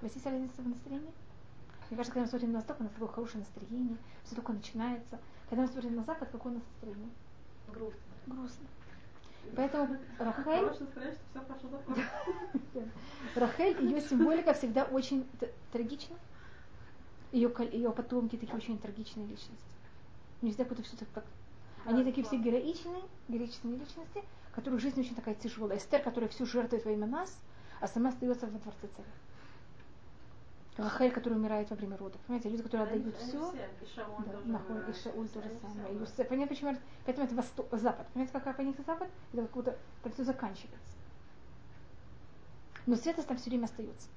У 0.00 0.04
вас 0.04 0.14
есть 0.14 0.26
разница 0.26 0.62
в 0.62 0.68
настроении? 0.68 1.12
Мне 1.88 1.97
кажется, 1.97 2.12
когда 2.12 2.21
мы 2.21 2.28
смотрим 2.28 2.52
на 2.52 2.59
восток, 2.59 2.80
у 2.80 2.83
нас 2.83 2.92
такое 2.92 3.09
хорошее 3.09 3.38
настроение, 3.38 3.97
все 4.25 4.35
только 4.35 4.52
начинается. 4.52 5.18
Когда 5.49 5.62
мы 5.62 5.68
смотрим 5.68 5.97
на 5.97 6.04
запад, 6.04 6.28
какое 6.30 6.52
у 6.52 6.54
нас 6.57 6.64
настроение? 6.75 7.11
Грустно. 7.73 8.00
Грустно. 8.26 8.66
Поэтому 9.57 9.97
Рахель, 13.35 13.83
ее 13.85 14.00
символика 14.02 14.52
всегда 14.52 14.85
очень 14.85 15.26
трагична. 15.73 16.16
Ее, 17.33 17.50
ее 17.73 17.90
потомки 17.92 18.37
такие 18.37 18.54
очень 18.54 18.78
трагичные 18.78 19.26
личности. 19.26 19.64
Не 20.42 20.50
всегда 20.50 20.64
какое-то 20.64 20.83
все 20.83 20.97
так. 21.14 21.25
Они 21.85 22.04
такие 22.04 22.26
все 22.26 22.37
героичные, 22.37 23.02
героичные 23.28 23.76
личности, 23.76 24.23
которых 24.52 24.80
жизнь 24.80 25.00
очень 25.00 25.14
такая 25.14 25.35
тяжелая. 25.35 25.78
Эстер, 25.78 26.02
которая 26.02 26.28
всю 26.28 26.47
жертвует 26.47 26.85
во 26.85 26.90
имя 26.90 27.06
нас, 27.06 27.38
а 27.80 27.88
сама 27.88 28.11
остается 28.11 28.47
во 28.47 28.58
дворце 28.58 28.88
царя. 28.97 29.08
Рахель, 30.78 31.11
которая 31.11 31.40
умирает 31.40 31.68
во 31.70 31.76
время 31.76 31.97
родов. 31.97 32.20
Понимаете, 32.26 32.50
люди, 32.50 32.62
которые 32.62 32.87
отдают 32.87 33.06
они 33.06 33.12
все. 33.12 33.52
И 33.82 33.87
Шамон 33.94 34.25
да, 34.47 34.58
тоже 34.58 34.90
и. 34.90 35.02
Шауль 35.02 35.28
самое. 35.28 35.92
и. 35.92 35.99
Юсеф. 35.99 36.28
Понятно, 36.28 36.54
почему? 36.54 36.70
это- 36.70 36.80
Поэтому 37.04 37.26
это 37.26 37.35
восток, 37.35 37.66
запад. 37.73 38.06
Понимаете, 38.12 38.32
какая 38.32 38.54
понятие 38.54 38.85
запад? 38.87 39.08
Это 39.32 39.42
как 39.42 39.50
будто 39.50 39.76
там 40.04 40.12
все 40.12 40.25
заканчивается. 40.25 40.78
Но 42.87 42.94
святость 42.94 43.26
там 43.26 43.37
все 43.38 43.50
время 43.50 43.64
остается. 43.64 44.08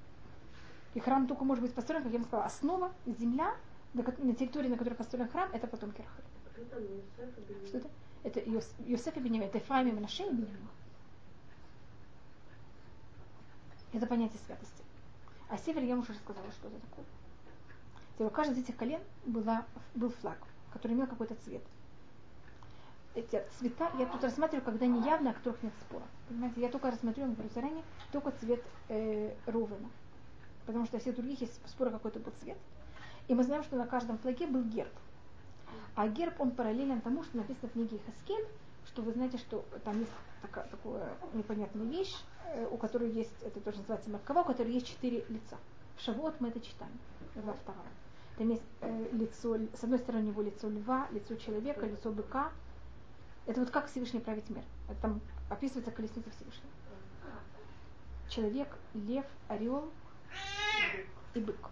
И 0.94 1.00
храм 1.00 1.26
только 1.26 1.44
может 1.44 1.64
быть 1.64 1.74
построен, 1.74 2.02
как 2.04 2.12
я 2.12 2.18
вам 2.18 2.26
сказала, 2.26 2.46
основа, 2.46 2.92
земля, 3.06 3.56
на, 3.94 4.04
территории, 4.34 4.68
на 4.68 4.76
которой 4.76 4.94
построен 4.94 5.28
храм, 5.28 5.50
это 5.52 5.66
потомки 5.66 5.98
Рахель. 5.98 6.24
Что 7.66 7.78
это? 7.78 7.88
Это 8.24 8.40
Йос- 8.40 8.74
Йосеф 8.86 9.16
и 9.16 9.20
Бенjamin, 9.20 9.46
это 9.46 9.58
Ефраим 9.58 9.88
и 9.88 9.92
Менаше 9.92 10.22
и 10.24 10.30
Бенjamin. 10.30 10.68
Это 13.92 14.06
понятие 14.06 14.38
святости. 14.46 14.82
А 15.48 15.58
север 15.58 15.82
я 15.82 15.96
уже 15.96 16.12
рассказала, 16.12 16.50
что 16.52 16.68
это 16.68 16.80
такое. 16.80 17.04
Теперь 18.14 18.26
у 18.26 18.30
каждого 18.30 18.58
из 18.58 18.64
этих 18.64 18.76
колен 18.76 19.00
была, 19.26 19.66
был 19.94 20.10
флаг, 20.10 20.38
который 20.72 20.92
имел 20.92 21.06
какой-то 21.06 21.34
цвет. 21.44 21.62
Эти 23.14 23.42
цвета 23.58 23.90
я 23.98 24.06
тут 24.06 24.24
рассматриваю, 24.24 24.64
когда 24.64 24.86
не 24.86 25.04
явно, 25.04 25.30
о 25.30 25.34
которых 25.34 25.62
нет 25.62 25.74
спора. 25.86 26.04
Понимаете, 26.28 26.60
я 26.62 26.70
только 26.70 26.90
рассматриваю, 26.90 27.32
говорю 27.34 27.50
заранее, 27.54 27.84
только 28.10 28.30
цвет 28.30 28.62
э, 28.88 29.34
Рувена. 29.46 29.90
Потому 30.64 30.86
что 30.86 30.98
все 30.98 31.12
других 31.12 31.42
есть 31.42 31.60
споры, 31.68 31.90
какой-то 31.90 32.20
был 32.20 32.32
цвет. 32.40 32.56
И 33.28 33.34
мы 33.34 33.42
знаем, 33.42 33.62
что 33.64 33.76
на 33.76 33.86
каждом 33.86 34.16
флаге 34.18 34.46
был 34.46 34.62
герб. 34.62 34.92
А 35.94 36.08
герб, 36.08 36.40
он 36.40 36.52
параллелен 36.52 37.00
тому, 37.00 37.22
что 37.22 37.36
написано 37.36 37.68
в 37.68 37.72
книге 37.72 38.00
Хаскель, 38.06 38.46
что 38.86 39.02
вы 39.02 39.12
знаете, 39.12 39.38
что 39.38 39.64
там 39.84 39.98
есть 40.00 40.10
такая, 40.40 40.66
такая 40.68 41.12
непонятная 41.34 41.86
вещь, 41.86 42.14
э, 42.46 42.66
у 42.70 42.76
которой 42.76 43.10
есть, 43.10 43.32
это 43.42 43.60
тоже 43.60 43.78
называется 43.78 44.10
Меркава, 44.10 44.40
у 44.40 44.44
которой 44.44 44.72
есть 44.72 44.86
четыре 44.86 45.24
лица. 45.28 45.56
В 45.96 46.02
Шавуот 46.02 46.40
мы 46.40 46.48
это 46.48 46.60
читаем, 46.60 46.92
во 47.34 47.52
втором. 47.52 47.84
Там 48.38 48.48
есть 48.48 48.62
э, 48.80 49.08
лицо, 49.12 49.56
с 49.74 49.84
одной 49.84 49.98
стороны 49.98 50.24
у 50.24 50.28
него 50.28 50.42
лицо 50.42 50.68
льва, 50.68 51.08
лицо 51.12 51.36
человека, 51.36 51.86
лицо 51.86 52.10
быка. 52.10 52.50
Это 53.46 53.60
вот 53.60 53.70
как 53.70 53.88
Всевышний 53.88 54.20
правит 54.20 54.48
мир. 54.50 54.64
Это 54.88 55.00
там 55.00 55.20
описывается 55.50 55.90
колесница 55.90 56.30
Всевышнего. 56.30 56.70
Человек, 58.28 58.68
лев, 58.94 59.26
орел 59.48 59.90
и 61.34 61.40
бык. 61.40 61.68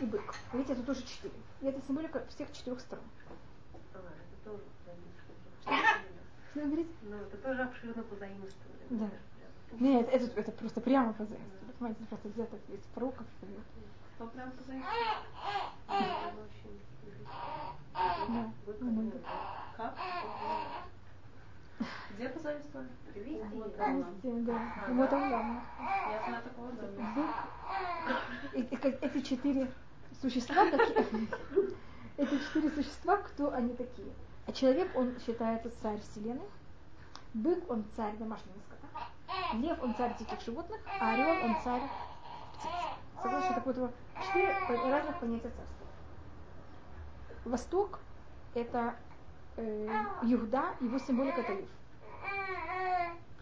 И 0.00 0.04
бык? 0.04 0.34
Видите, 0.52 0.72
это 0.72 0.82
тоже 0.82 1.02
четыре. 1.02 1.34
И 1.60 1.66
это 1.66 1.80
символика 1.86 2.24
всех 2.26 2.52
четырех 2.52 2.80
сторон. 2.80 3.04
А, 5.66 5.72
Что 6.50 6.60
вы 6.60 6.66
говорите? 6.66 6.90
Ну, 7.02 7.16
это 7.16 7.36
тоже 7.38 7.62
обширно 7.62 8.02
позаимствовали. 8.02 8.86
Да. 8.90 9.10
Нет, 9.78 10.08
это, 10.10 10.40
это 10.40 10.52
просто 10.52 10.80
прямо 10.80 11.12
позаимствовали. 11.12 11.72
Понимаете, 11.78 12.00
это 12.02 12.08
просто 12.08 12.28
взято 12.28 12.56
из 12.56 12.80
пророков. 12.94 13.26
Кто 14.16 14.26
прям 14.28 14.50
позаимствовал? 14.52 14.94
Да. 18.28 19.94
Где 22.14 22.28
позаимствовали? 22.28 22.88
Вот, 23.52 23.76
это 25.06 25.28
главное. 25.28 25.62
Я 26.10 26.22
знаю 26.26 26.42
такого, 26.42 26.70
как 28.80 29.02
Эти 29.02 29.20
четыре 29.20 29.70
существа, 30.20 30.64
эти 32.16 32.38
четыре 32.38 32.70
существа, 32.70 33.16
кто 33.18 33.52
они 33.52 33.74
такие? 33.74 34.12
А 34.46 34.52
человек, 34.52 34.90
он 34.96 35.18
считается 35.20 35.70
царь 35.82 36.00
вселенной. 36.00 36.48
Бык, 37.34 37.70
он 37.70 37.84
царь 37.96 38.16
домашнего 38.16 38.56
скота. 38.60 38.88
Лев, 39.54 39.82
он 39.82 39.94
царь 39.96 40.16
диких 40.18 40.40
животных. 40.40 40.80
А 41.00 41.12
орел, 41.12 41.44
он 41.44 41.56
царь 41.62 41.82
птиц. 42.54 42.70
Согласны, 43.22 43.46
что 43.46 43.54
такое 43.54 43.74
вот 43.74 43.94
четыре 44.26 44.54
разных 44.90 45.20
понятия 45.20 45.50
царства. 45.50 45.86
Восток– 47.44 48.00
это 48.54 48.96
э, 49.56 49.86
Иуда, 50.22 50.74
его 50.80 50.98
символика– 50.98 51.40
это 51.42 51.52
лев. 51.54 51.68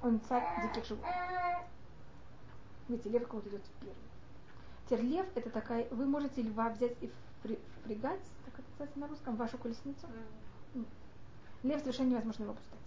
Он 0.03 0.21
царь 0.29 0.45
диких 0.63 0.85
животных. 0.87 1.15
Видите, 2.89 3.09
лев 3.11 3.27
кого-то 3.27 3.49
идет 3.49 3.63
первый. 3.81 3.97
Теперь 4.87 5.01
лев 5.07 5.27
это 5.35 5.51
такая, 5.51 5.87
вы 5.91 6.05
можете 6.05 6.43
льва 6.43 6.69
взять 6.71 6.93
и 7.01 7.11
впри- 7.43 7.59
впрягать, 7.81 8.21
как 8.45 8.55
это 8.59 8.65
называется 8.73 8.99
на 8.99 9.09
русском, 9.09 9.37
вашу 9.37 9.57
колесницу. 9.59 10.07
Лев 11.63 11.81
совершенно 11.81 12.11
невозможно 12.11 12.43
его 12.45 12.53
пускать. 12.53 12.79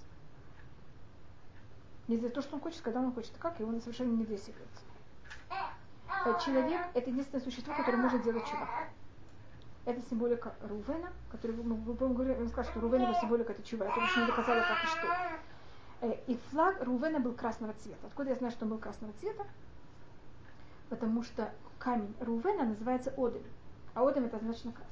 Не 2.08 2.18
за 2.18 2.30
то, 2.30 2.42
что 2.42 2.56
он 2.56 2.62
хочет, 2.62 2.82
когда 2.82 3.00
он 3.00 3.12
хочет 3.14 3.34
как, 3.40 3.60
и 3.60 3.64
он 3.64 3.82
совершенно 3.82 4.16
не. 4.16 4.24
Э, 4.24 4.38
Человек– 6.46 6.82
это 6.94 7.10
единственное 7.10 7.44
существо, 7.44 7.74
которое 7.76 7.98
может 7.98 8.24
делать 8.24 8.46
чудо. 8.46 8.68
Это 9.88 10.02
символика 10.10 10.54
Рувена, 10.64 11.14
который 11.32 11.56
мы, 11.56 11.78
мы, 11.78 11.94
говорили, 11.96 12.42
он 12.42 12.50
сказал, 12.50 12.70
что 12.70 12.82
Рувен 12.82 13.04
его 13.04 13.14
символика 13.22 13.54
это 13.54 13.64
чува. 13.64 13.86
Только 13.86 14.06
что 14.08 14.20
не 14.20 14.28
доказала, 14.28 14.60
как 14.60 14.84
и 14.84 14.88
что. 14.88 15.08
Э, 16.02 16.20
И 16.28 16.38
флаг 16.50 16.84
Рувена 16.84 17.22
был 17.22 17.32
красного 17.32 17.74
цвета. 17.82 18.06
Откуда 18.06 18.32
я 18.32 18.36
знаю, 18.36 18.52
что 18.52 18.66
он 18.66 18.72
был 18.72 18.80
красного 18.80 19.14
цвета? 19.22 19.46
Потому 20.90 21.24
что 21.24 21.54
камень 21.80 22.14
Рувена 22.20 22.66
называется 22.66 23.14
Одем. 23.16 23.44
А 23.94 24.06
Одем 24.06 24.26
это 24.26 24.40
значит 24.40 24.64
красный. 24.64 24.86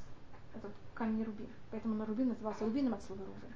Это 0.55 0.69
камень 0.93 1.25
рубин. 1.25 1.49
Поэтому 1.71 1.95
на 1.95 2.05
рубин 2.05 2.29
назывался 2.29 2.63
рубином 2.63 2.93
от 2.93 3.03
слова 3.03 3.19
Рувен. 3.21 3.53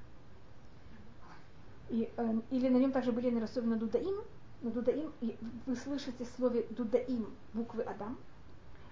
И, 1.87 2.11
э, 2.17 2.41
или 2.51 2.67
на 2.67 2.79
нем 2.79 2.91
также 2.91 3.13
были 3.13 3.29
нарисованы 3.29 3.77
Дудаим. 3.77 4.17
Но 4.61 4.71
Дудаим, 4.71 5.13
и 5.21 5.37
вы 5.65 5.77
слышите 5.77 6.25
в 6.25 6.29
слове 6.35 6.67
Дудаим 6.71 7.33
буквы 7.53 7.83
Адам. 7.83 8.17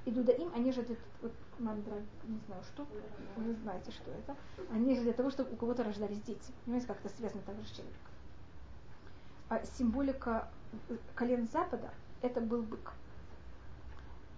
И 0.08 0.12
Дудаим, 0.12 0.50
они 0.56 0.72
же, 0.72 0.84
для- 0.84 0.96
вот, 1.22 1.34
мандра, 1.60 1.96
не 2.24 2.40
знаю 2.48 2.64
что, 2.64 2.88
вы 3.36 3.54
знаете, 3.56 3.92
что 3.92 4.10
это. 4.10 4.38
Они 4.72 4.96
же 4.96 5.02
для 5.02 5.12
того, 5.12 5.30
чтобы 5.30 5.52
у 5.52 5.58
кого-то 5.58 5.84
рождались 5.84 6.22
дети. 6.22 6.54
Понимаете, 6.64 6.88
как 6.88 6.98
это 7.04 7.14
связано 7.18 7.42
также 7.42 7.68
с 7.68 7.72
человеком. 7.72 8.00
А 9.50 9.66
символика 9.66 10.48
э, 10.88 10.96
колен 11.14 11.46
Запада 11.50 11.90
это 12.22 12.40
был 12.40 12.62
бык. 12.62 12.94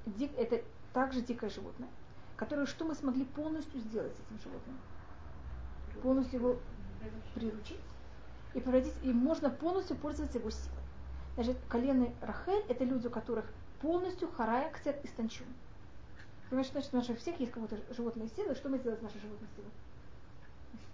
Дик, 0.08 0.32
это 0.40 0.60
также 0.92 1.22
дикое 1.22 1.52
животное, 1.52 1.90
которое 2.36 2.66
что 2.66 2.86
мы 2.86 2.96
смогли 2.96 3.26
полностью 3.26 3.80
сделать 3.80 4.14
с 4.14 4.20
этим 4.22 4.42
животным? 4.44 4.76
Полностью 6.02 6.40
его 6.40 6.60
приручить 7.36 7.80
и 8.56 8.60
превратить, 8.60 8.96
и 9.04 9.14
можно 9.14 9.52
полностью 9.52 9.96
пользоваться 9.98 10.40
его 10.40 10.50
силой. 10.50 10.84
Значит, 11.36 11.58
колены 11.68 12.12
Рахель 12.22 12.66
это 12.70 12.84
люди, 12.86 13.06
у 13.06 13.12
которых 13.12 13.46
полностью 13.82 14.32
харая 14.32 14.70
ктет 14.72 15.04
истончен. 15.06 15.46
Понимаешь, 16.50 16.72
значит, 16.72 16.94
у 16.94 17.14
у 17.14 17.16
всех 17.16 17.40
есть 17.40 17.52
какая-то 17.52 17.94
животная 17.94 18.28
сила, 18.28 18.56
что 18.56 18.70
мы 18.70 18.78
сделали 18.80 18.98
с 19.00 19.02
нашей 19.04 19.22
животной 19.22 19.48
силой? 19.56 19.72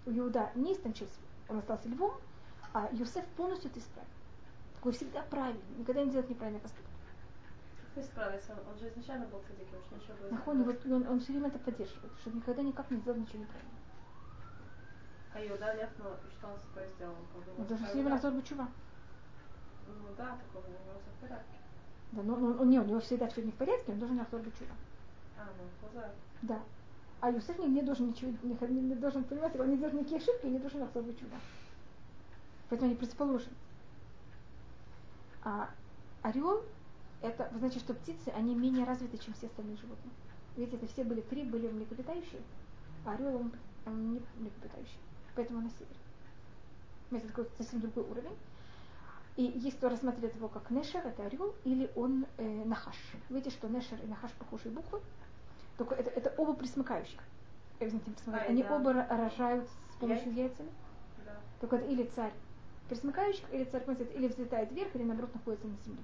У 0.06 0.10
Иуда 0.10 0.50
не 0.54 0.74
истончился, 0.74 1.18
он 1.48 1.58
остался 1.58 1.88
львом, 1.88 2.14
а 2.72 2.88
Юсеф 2.92 3.24
полностью 3.36 3.70
это 3.70 3.80
исправил. 3.80 4.08
Такой 4.74 4.92
всегда 4.92 5.22
правильный, 5.22 5.62
никогда 5.78 6.04
не 6.04 6.10
делает 6.10 6.30
неправильный 6.30 6.60
поступок. 6.60 6.90
Как 7.80 7.96
не 7.96 8.02
справиться? 8.02 8.52
Он, 8.52 8.72
он 8.74 8.78
же 8.78 8.88
изначально 8.90 9.26
был 9.26 9.40
цадик, 9.48 9.66
уж 9.72 9.98
ничего 9.98 10.14
было. 10.20 10.30
Нахон, 10.30 10.62
вот 10.62 10.86
он, 10.86 11.06
он 11.08 11.20
все 11.20 11.32
время 11.32 11.48
это 11.48 11.58
поддерживает, 11.58 12.12
чтобы 12.20 12.36
никогда 12.36 12.62
никак 12.62 12.90
не 12.90 12.98
сделал 12.98 13.18
ничего 13.18 13.38
неправильно. 13.40 13.70
А 15.34 15.44
Иуда 15.46 15.72
Лев, 15.74 15.90
ну, 15.98 16.04
и 16.10 16.30
что 16.32 16.48
он 16.48 16.58
с 16.58 16.62
собой 16.68 16.88
сделал? 16.96 17.14
Бы, 17.14 17.40
Он 17.40 17.44
может, 17.56 17.68
даже 17.68 17.84
все 17.84 17.92
время 17.94 18.08
Иуда- 18.10 18.16
разор 18.16 18.32
бычува. 18.32 18.68
Ну 19.88 20.14
да, 20.16 20.36
такого 20.36 20.66
у 20.66 20.70
него 20.70 21.00
все 21.00 21.10
в 21.10 21.20
порядке. 21.20 21.56
Да, 22.12 22.22
но, 22.22 22.36
но, 22.36 22.62
он, 22.62 22.70
не, 22.70 22.78
у 22.78 22.84
него 22.84 23.00
всегда 23.00 23.26
все 23.28 23.42
не 23.42 23.50
в 23.50 23.56
порядке, 23.56 23.92
он 23.92 23.98
должен 23.98 24.18
разор 24.18 24.40
бычува. 24.40 24.74
А, 25.38 25.48
ну. 25.92 26.00
Да. 26.42 26.62
А 27.20 27.30
Юсеф 27.30 27.58
не, 27.58 27.66
не 27.66 27.82
должен 27.82 28.08
ничего, 28.08 28.30
не, 28.42 28.56
не- 28.74 28.80
не 28.88 28.94
должен, 28.94 29.24
понимаете, 29.24 29.60
он 29.60 29.70
не 29.70 29.76
делает 29.76 29.94
никакие 29.94 30.20
ошибки 30.20 30.46
не 30.46 30.58
должен 30.58 30.82
разор 30.82 31.02
бычува. 31.02 31.38
Поэтому 32.68 32.90
они 32.90 32.98
противоположны. 32.98 33.52
А 35.42 35.70
орел, 36.22 36.62
это 37.22 37.50
знаете, 37.56 37.78
что 37.78 37.94
птицы, 37.94 38.28
они 38.30 38.54
менее 38.54 38.84
развиты, 38.84 39.18
чем 39.18 39.34
все 39.34 39.46
остальные 39.46 39.76
животные. 39.76 40.12
Видите, 40.56 40.76
это 40.76 40.86
все 40.88 41.04
были 41.04 41.20
три, 41.20 41.44
были 41.44 41.68
млекопитающие, 41.68 42.40
а 43.04 43.12
орел, 43.12 43.36
он, 43.36 43.52
он 43.86 44.14
не 44.14 44.22
млекопитающий. 44.36 44.98
Поэтому 45.34 45.60
на 45.60 45.70
севере. 45.70 45.96
Это 47.12 47.28
такой 47.28 47.48
совсем 47.56 47.80
другой 47.80 48.04
уровень. 48.04 48.36
И 49.36 49.42
есть 49.42 49.76
кто 49.76 49.90
рассматривает 49.90 50.34
его 50.34 50.48
как 50.48 50.70
Нешер, 50.70 51.06
это 51.06 51.26
орел, 51.26 51.54
или 51.64 51.90
он 51.94 52.26
э, 52.38 52.64
Нахаш. 52.64 52.96
Видите, 53.28 53.50
что 53.50 53.68
Нешер 53.68 53.98
и 54.02 54.06
Нахаш 54.06 54.32
похожие 54.32 54.72
буквы, 54.72 55.00
только 55.76 55.94
это, 55.94 56.08
это 56.10 56.34
оба 56.38 56.54
присмыкающих. 56.54 57.20
Извините, 57.78 58.10
присмыкающих. 58.12 58.50
Они 58.50 58.62
да. 58.62 58.76
оба 58.76 58.92
ро- 58.92 59.08
рожают 59.08 59.68
с 59.68 59.96
помощью 59.96 60.28
Яйца? 60.28 60.40
яйцами. 60.40 60.70
Да. 61.26 61.36
Только 61.60 61.76
это 61.76 61.86
или 61.86 62.04
царь 62.14 62.32
присмыкающих, 62.88 63.44
или 63.52 63.64
царь 63.64 63.82
понимаете, 63.84 64.10
или 64.14 64.28
взлетает 64.28 64.72
вверх, 64.72 64.94
или 64.94 65.02
наоборот 65.02 65.34
находится 65.34 65.66
на 65.66 65.76
земле. 65.84 66.02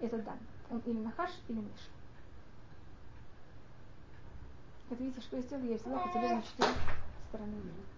Это 0.00 0.18
дан. 0.18 0.38
Он 0.70 0.78
или 0.80 0.98
Нахаш, 0.98 1.30
или 1.48 1.56
Нешер. 1.58 1.90
Это 4.90 5.02
видите, 5.02 5.20
что 5.22 5.36
я 5.36 5.42
сделала? 5.42 5.66
Я 5.66 5.76
взяла 5.76 5.98
поделила 5.98 6.36
на 6.36 6.42
четыре 6.42 6.68
стороны 7.28 7.56
мира. 7.56 7.97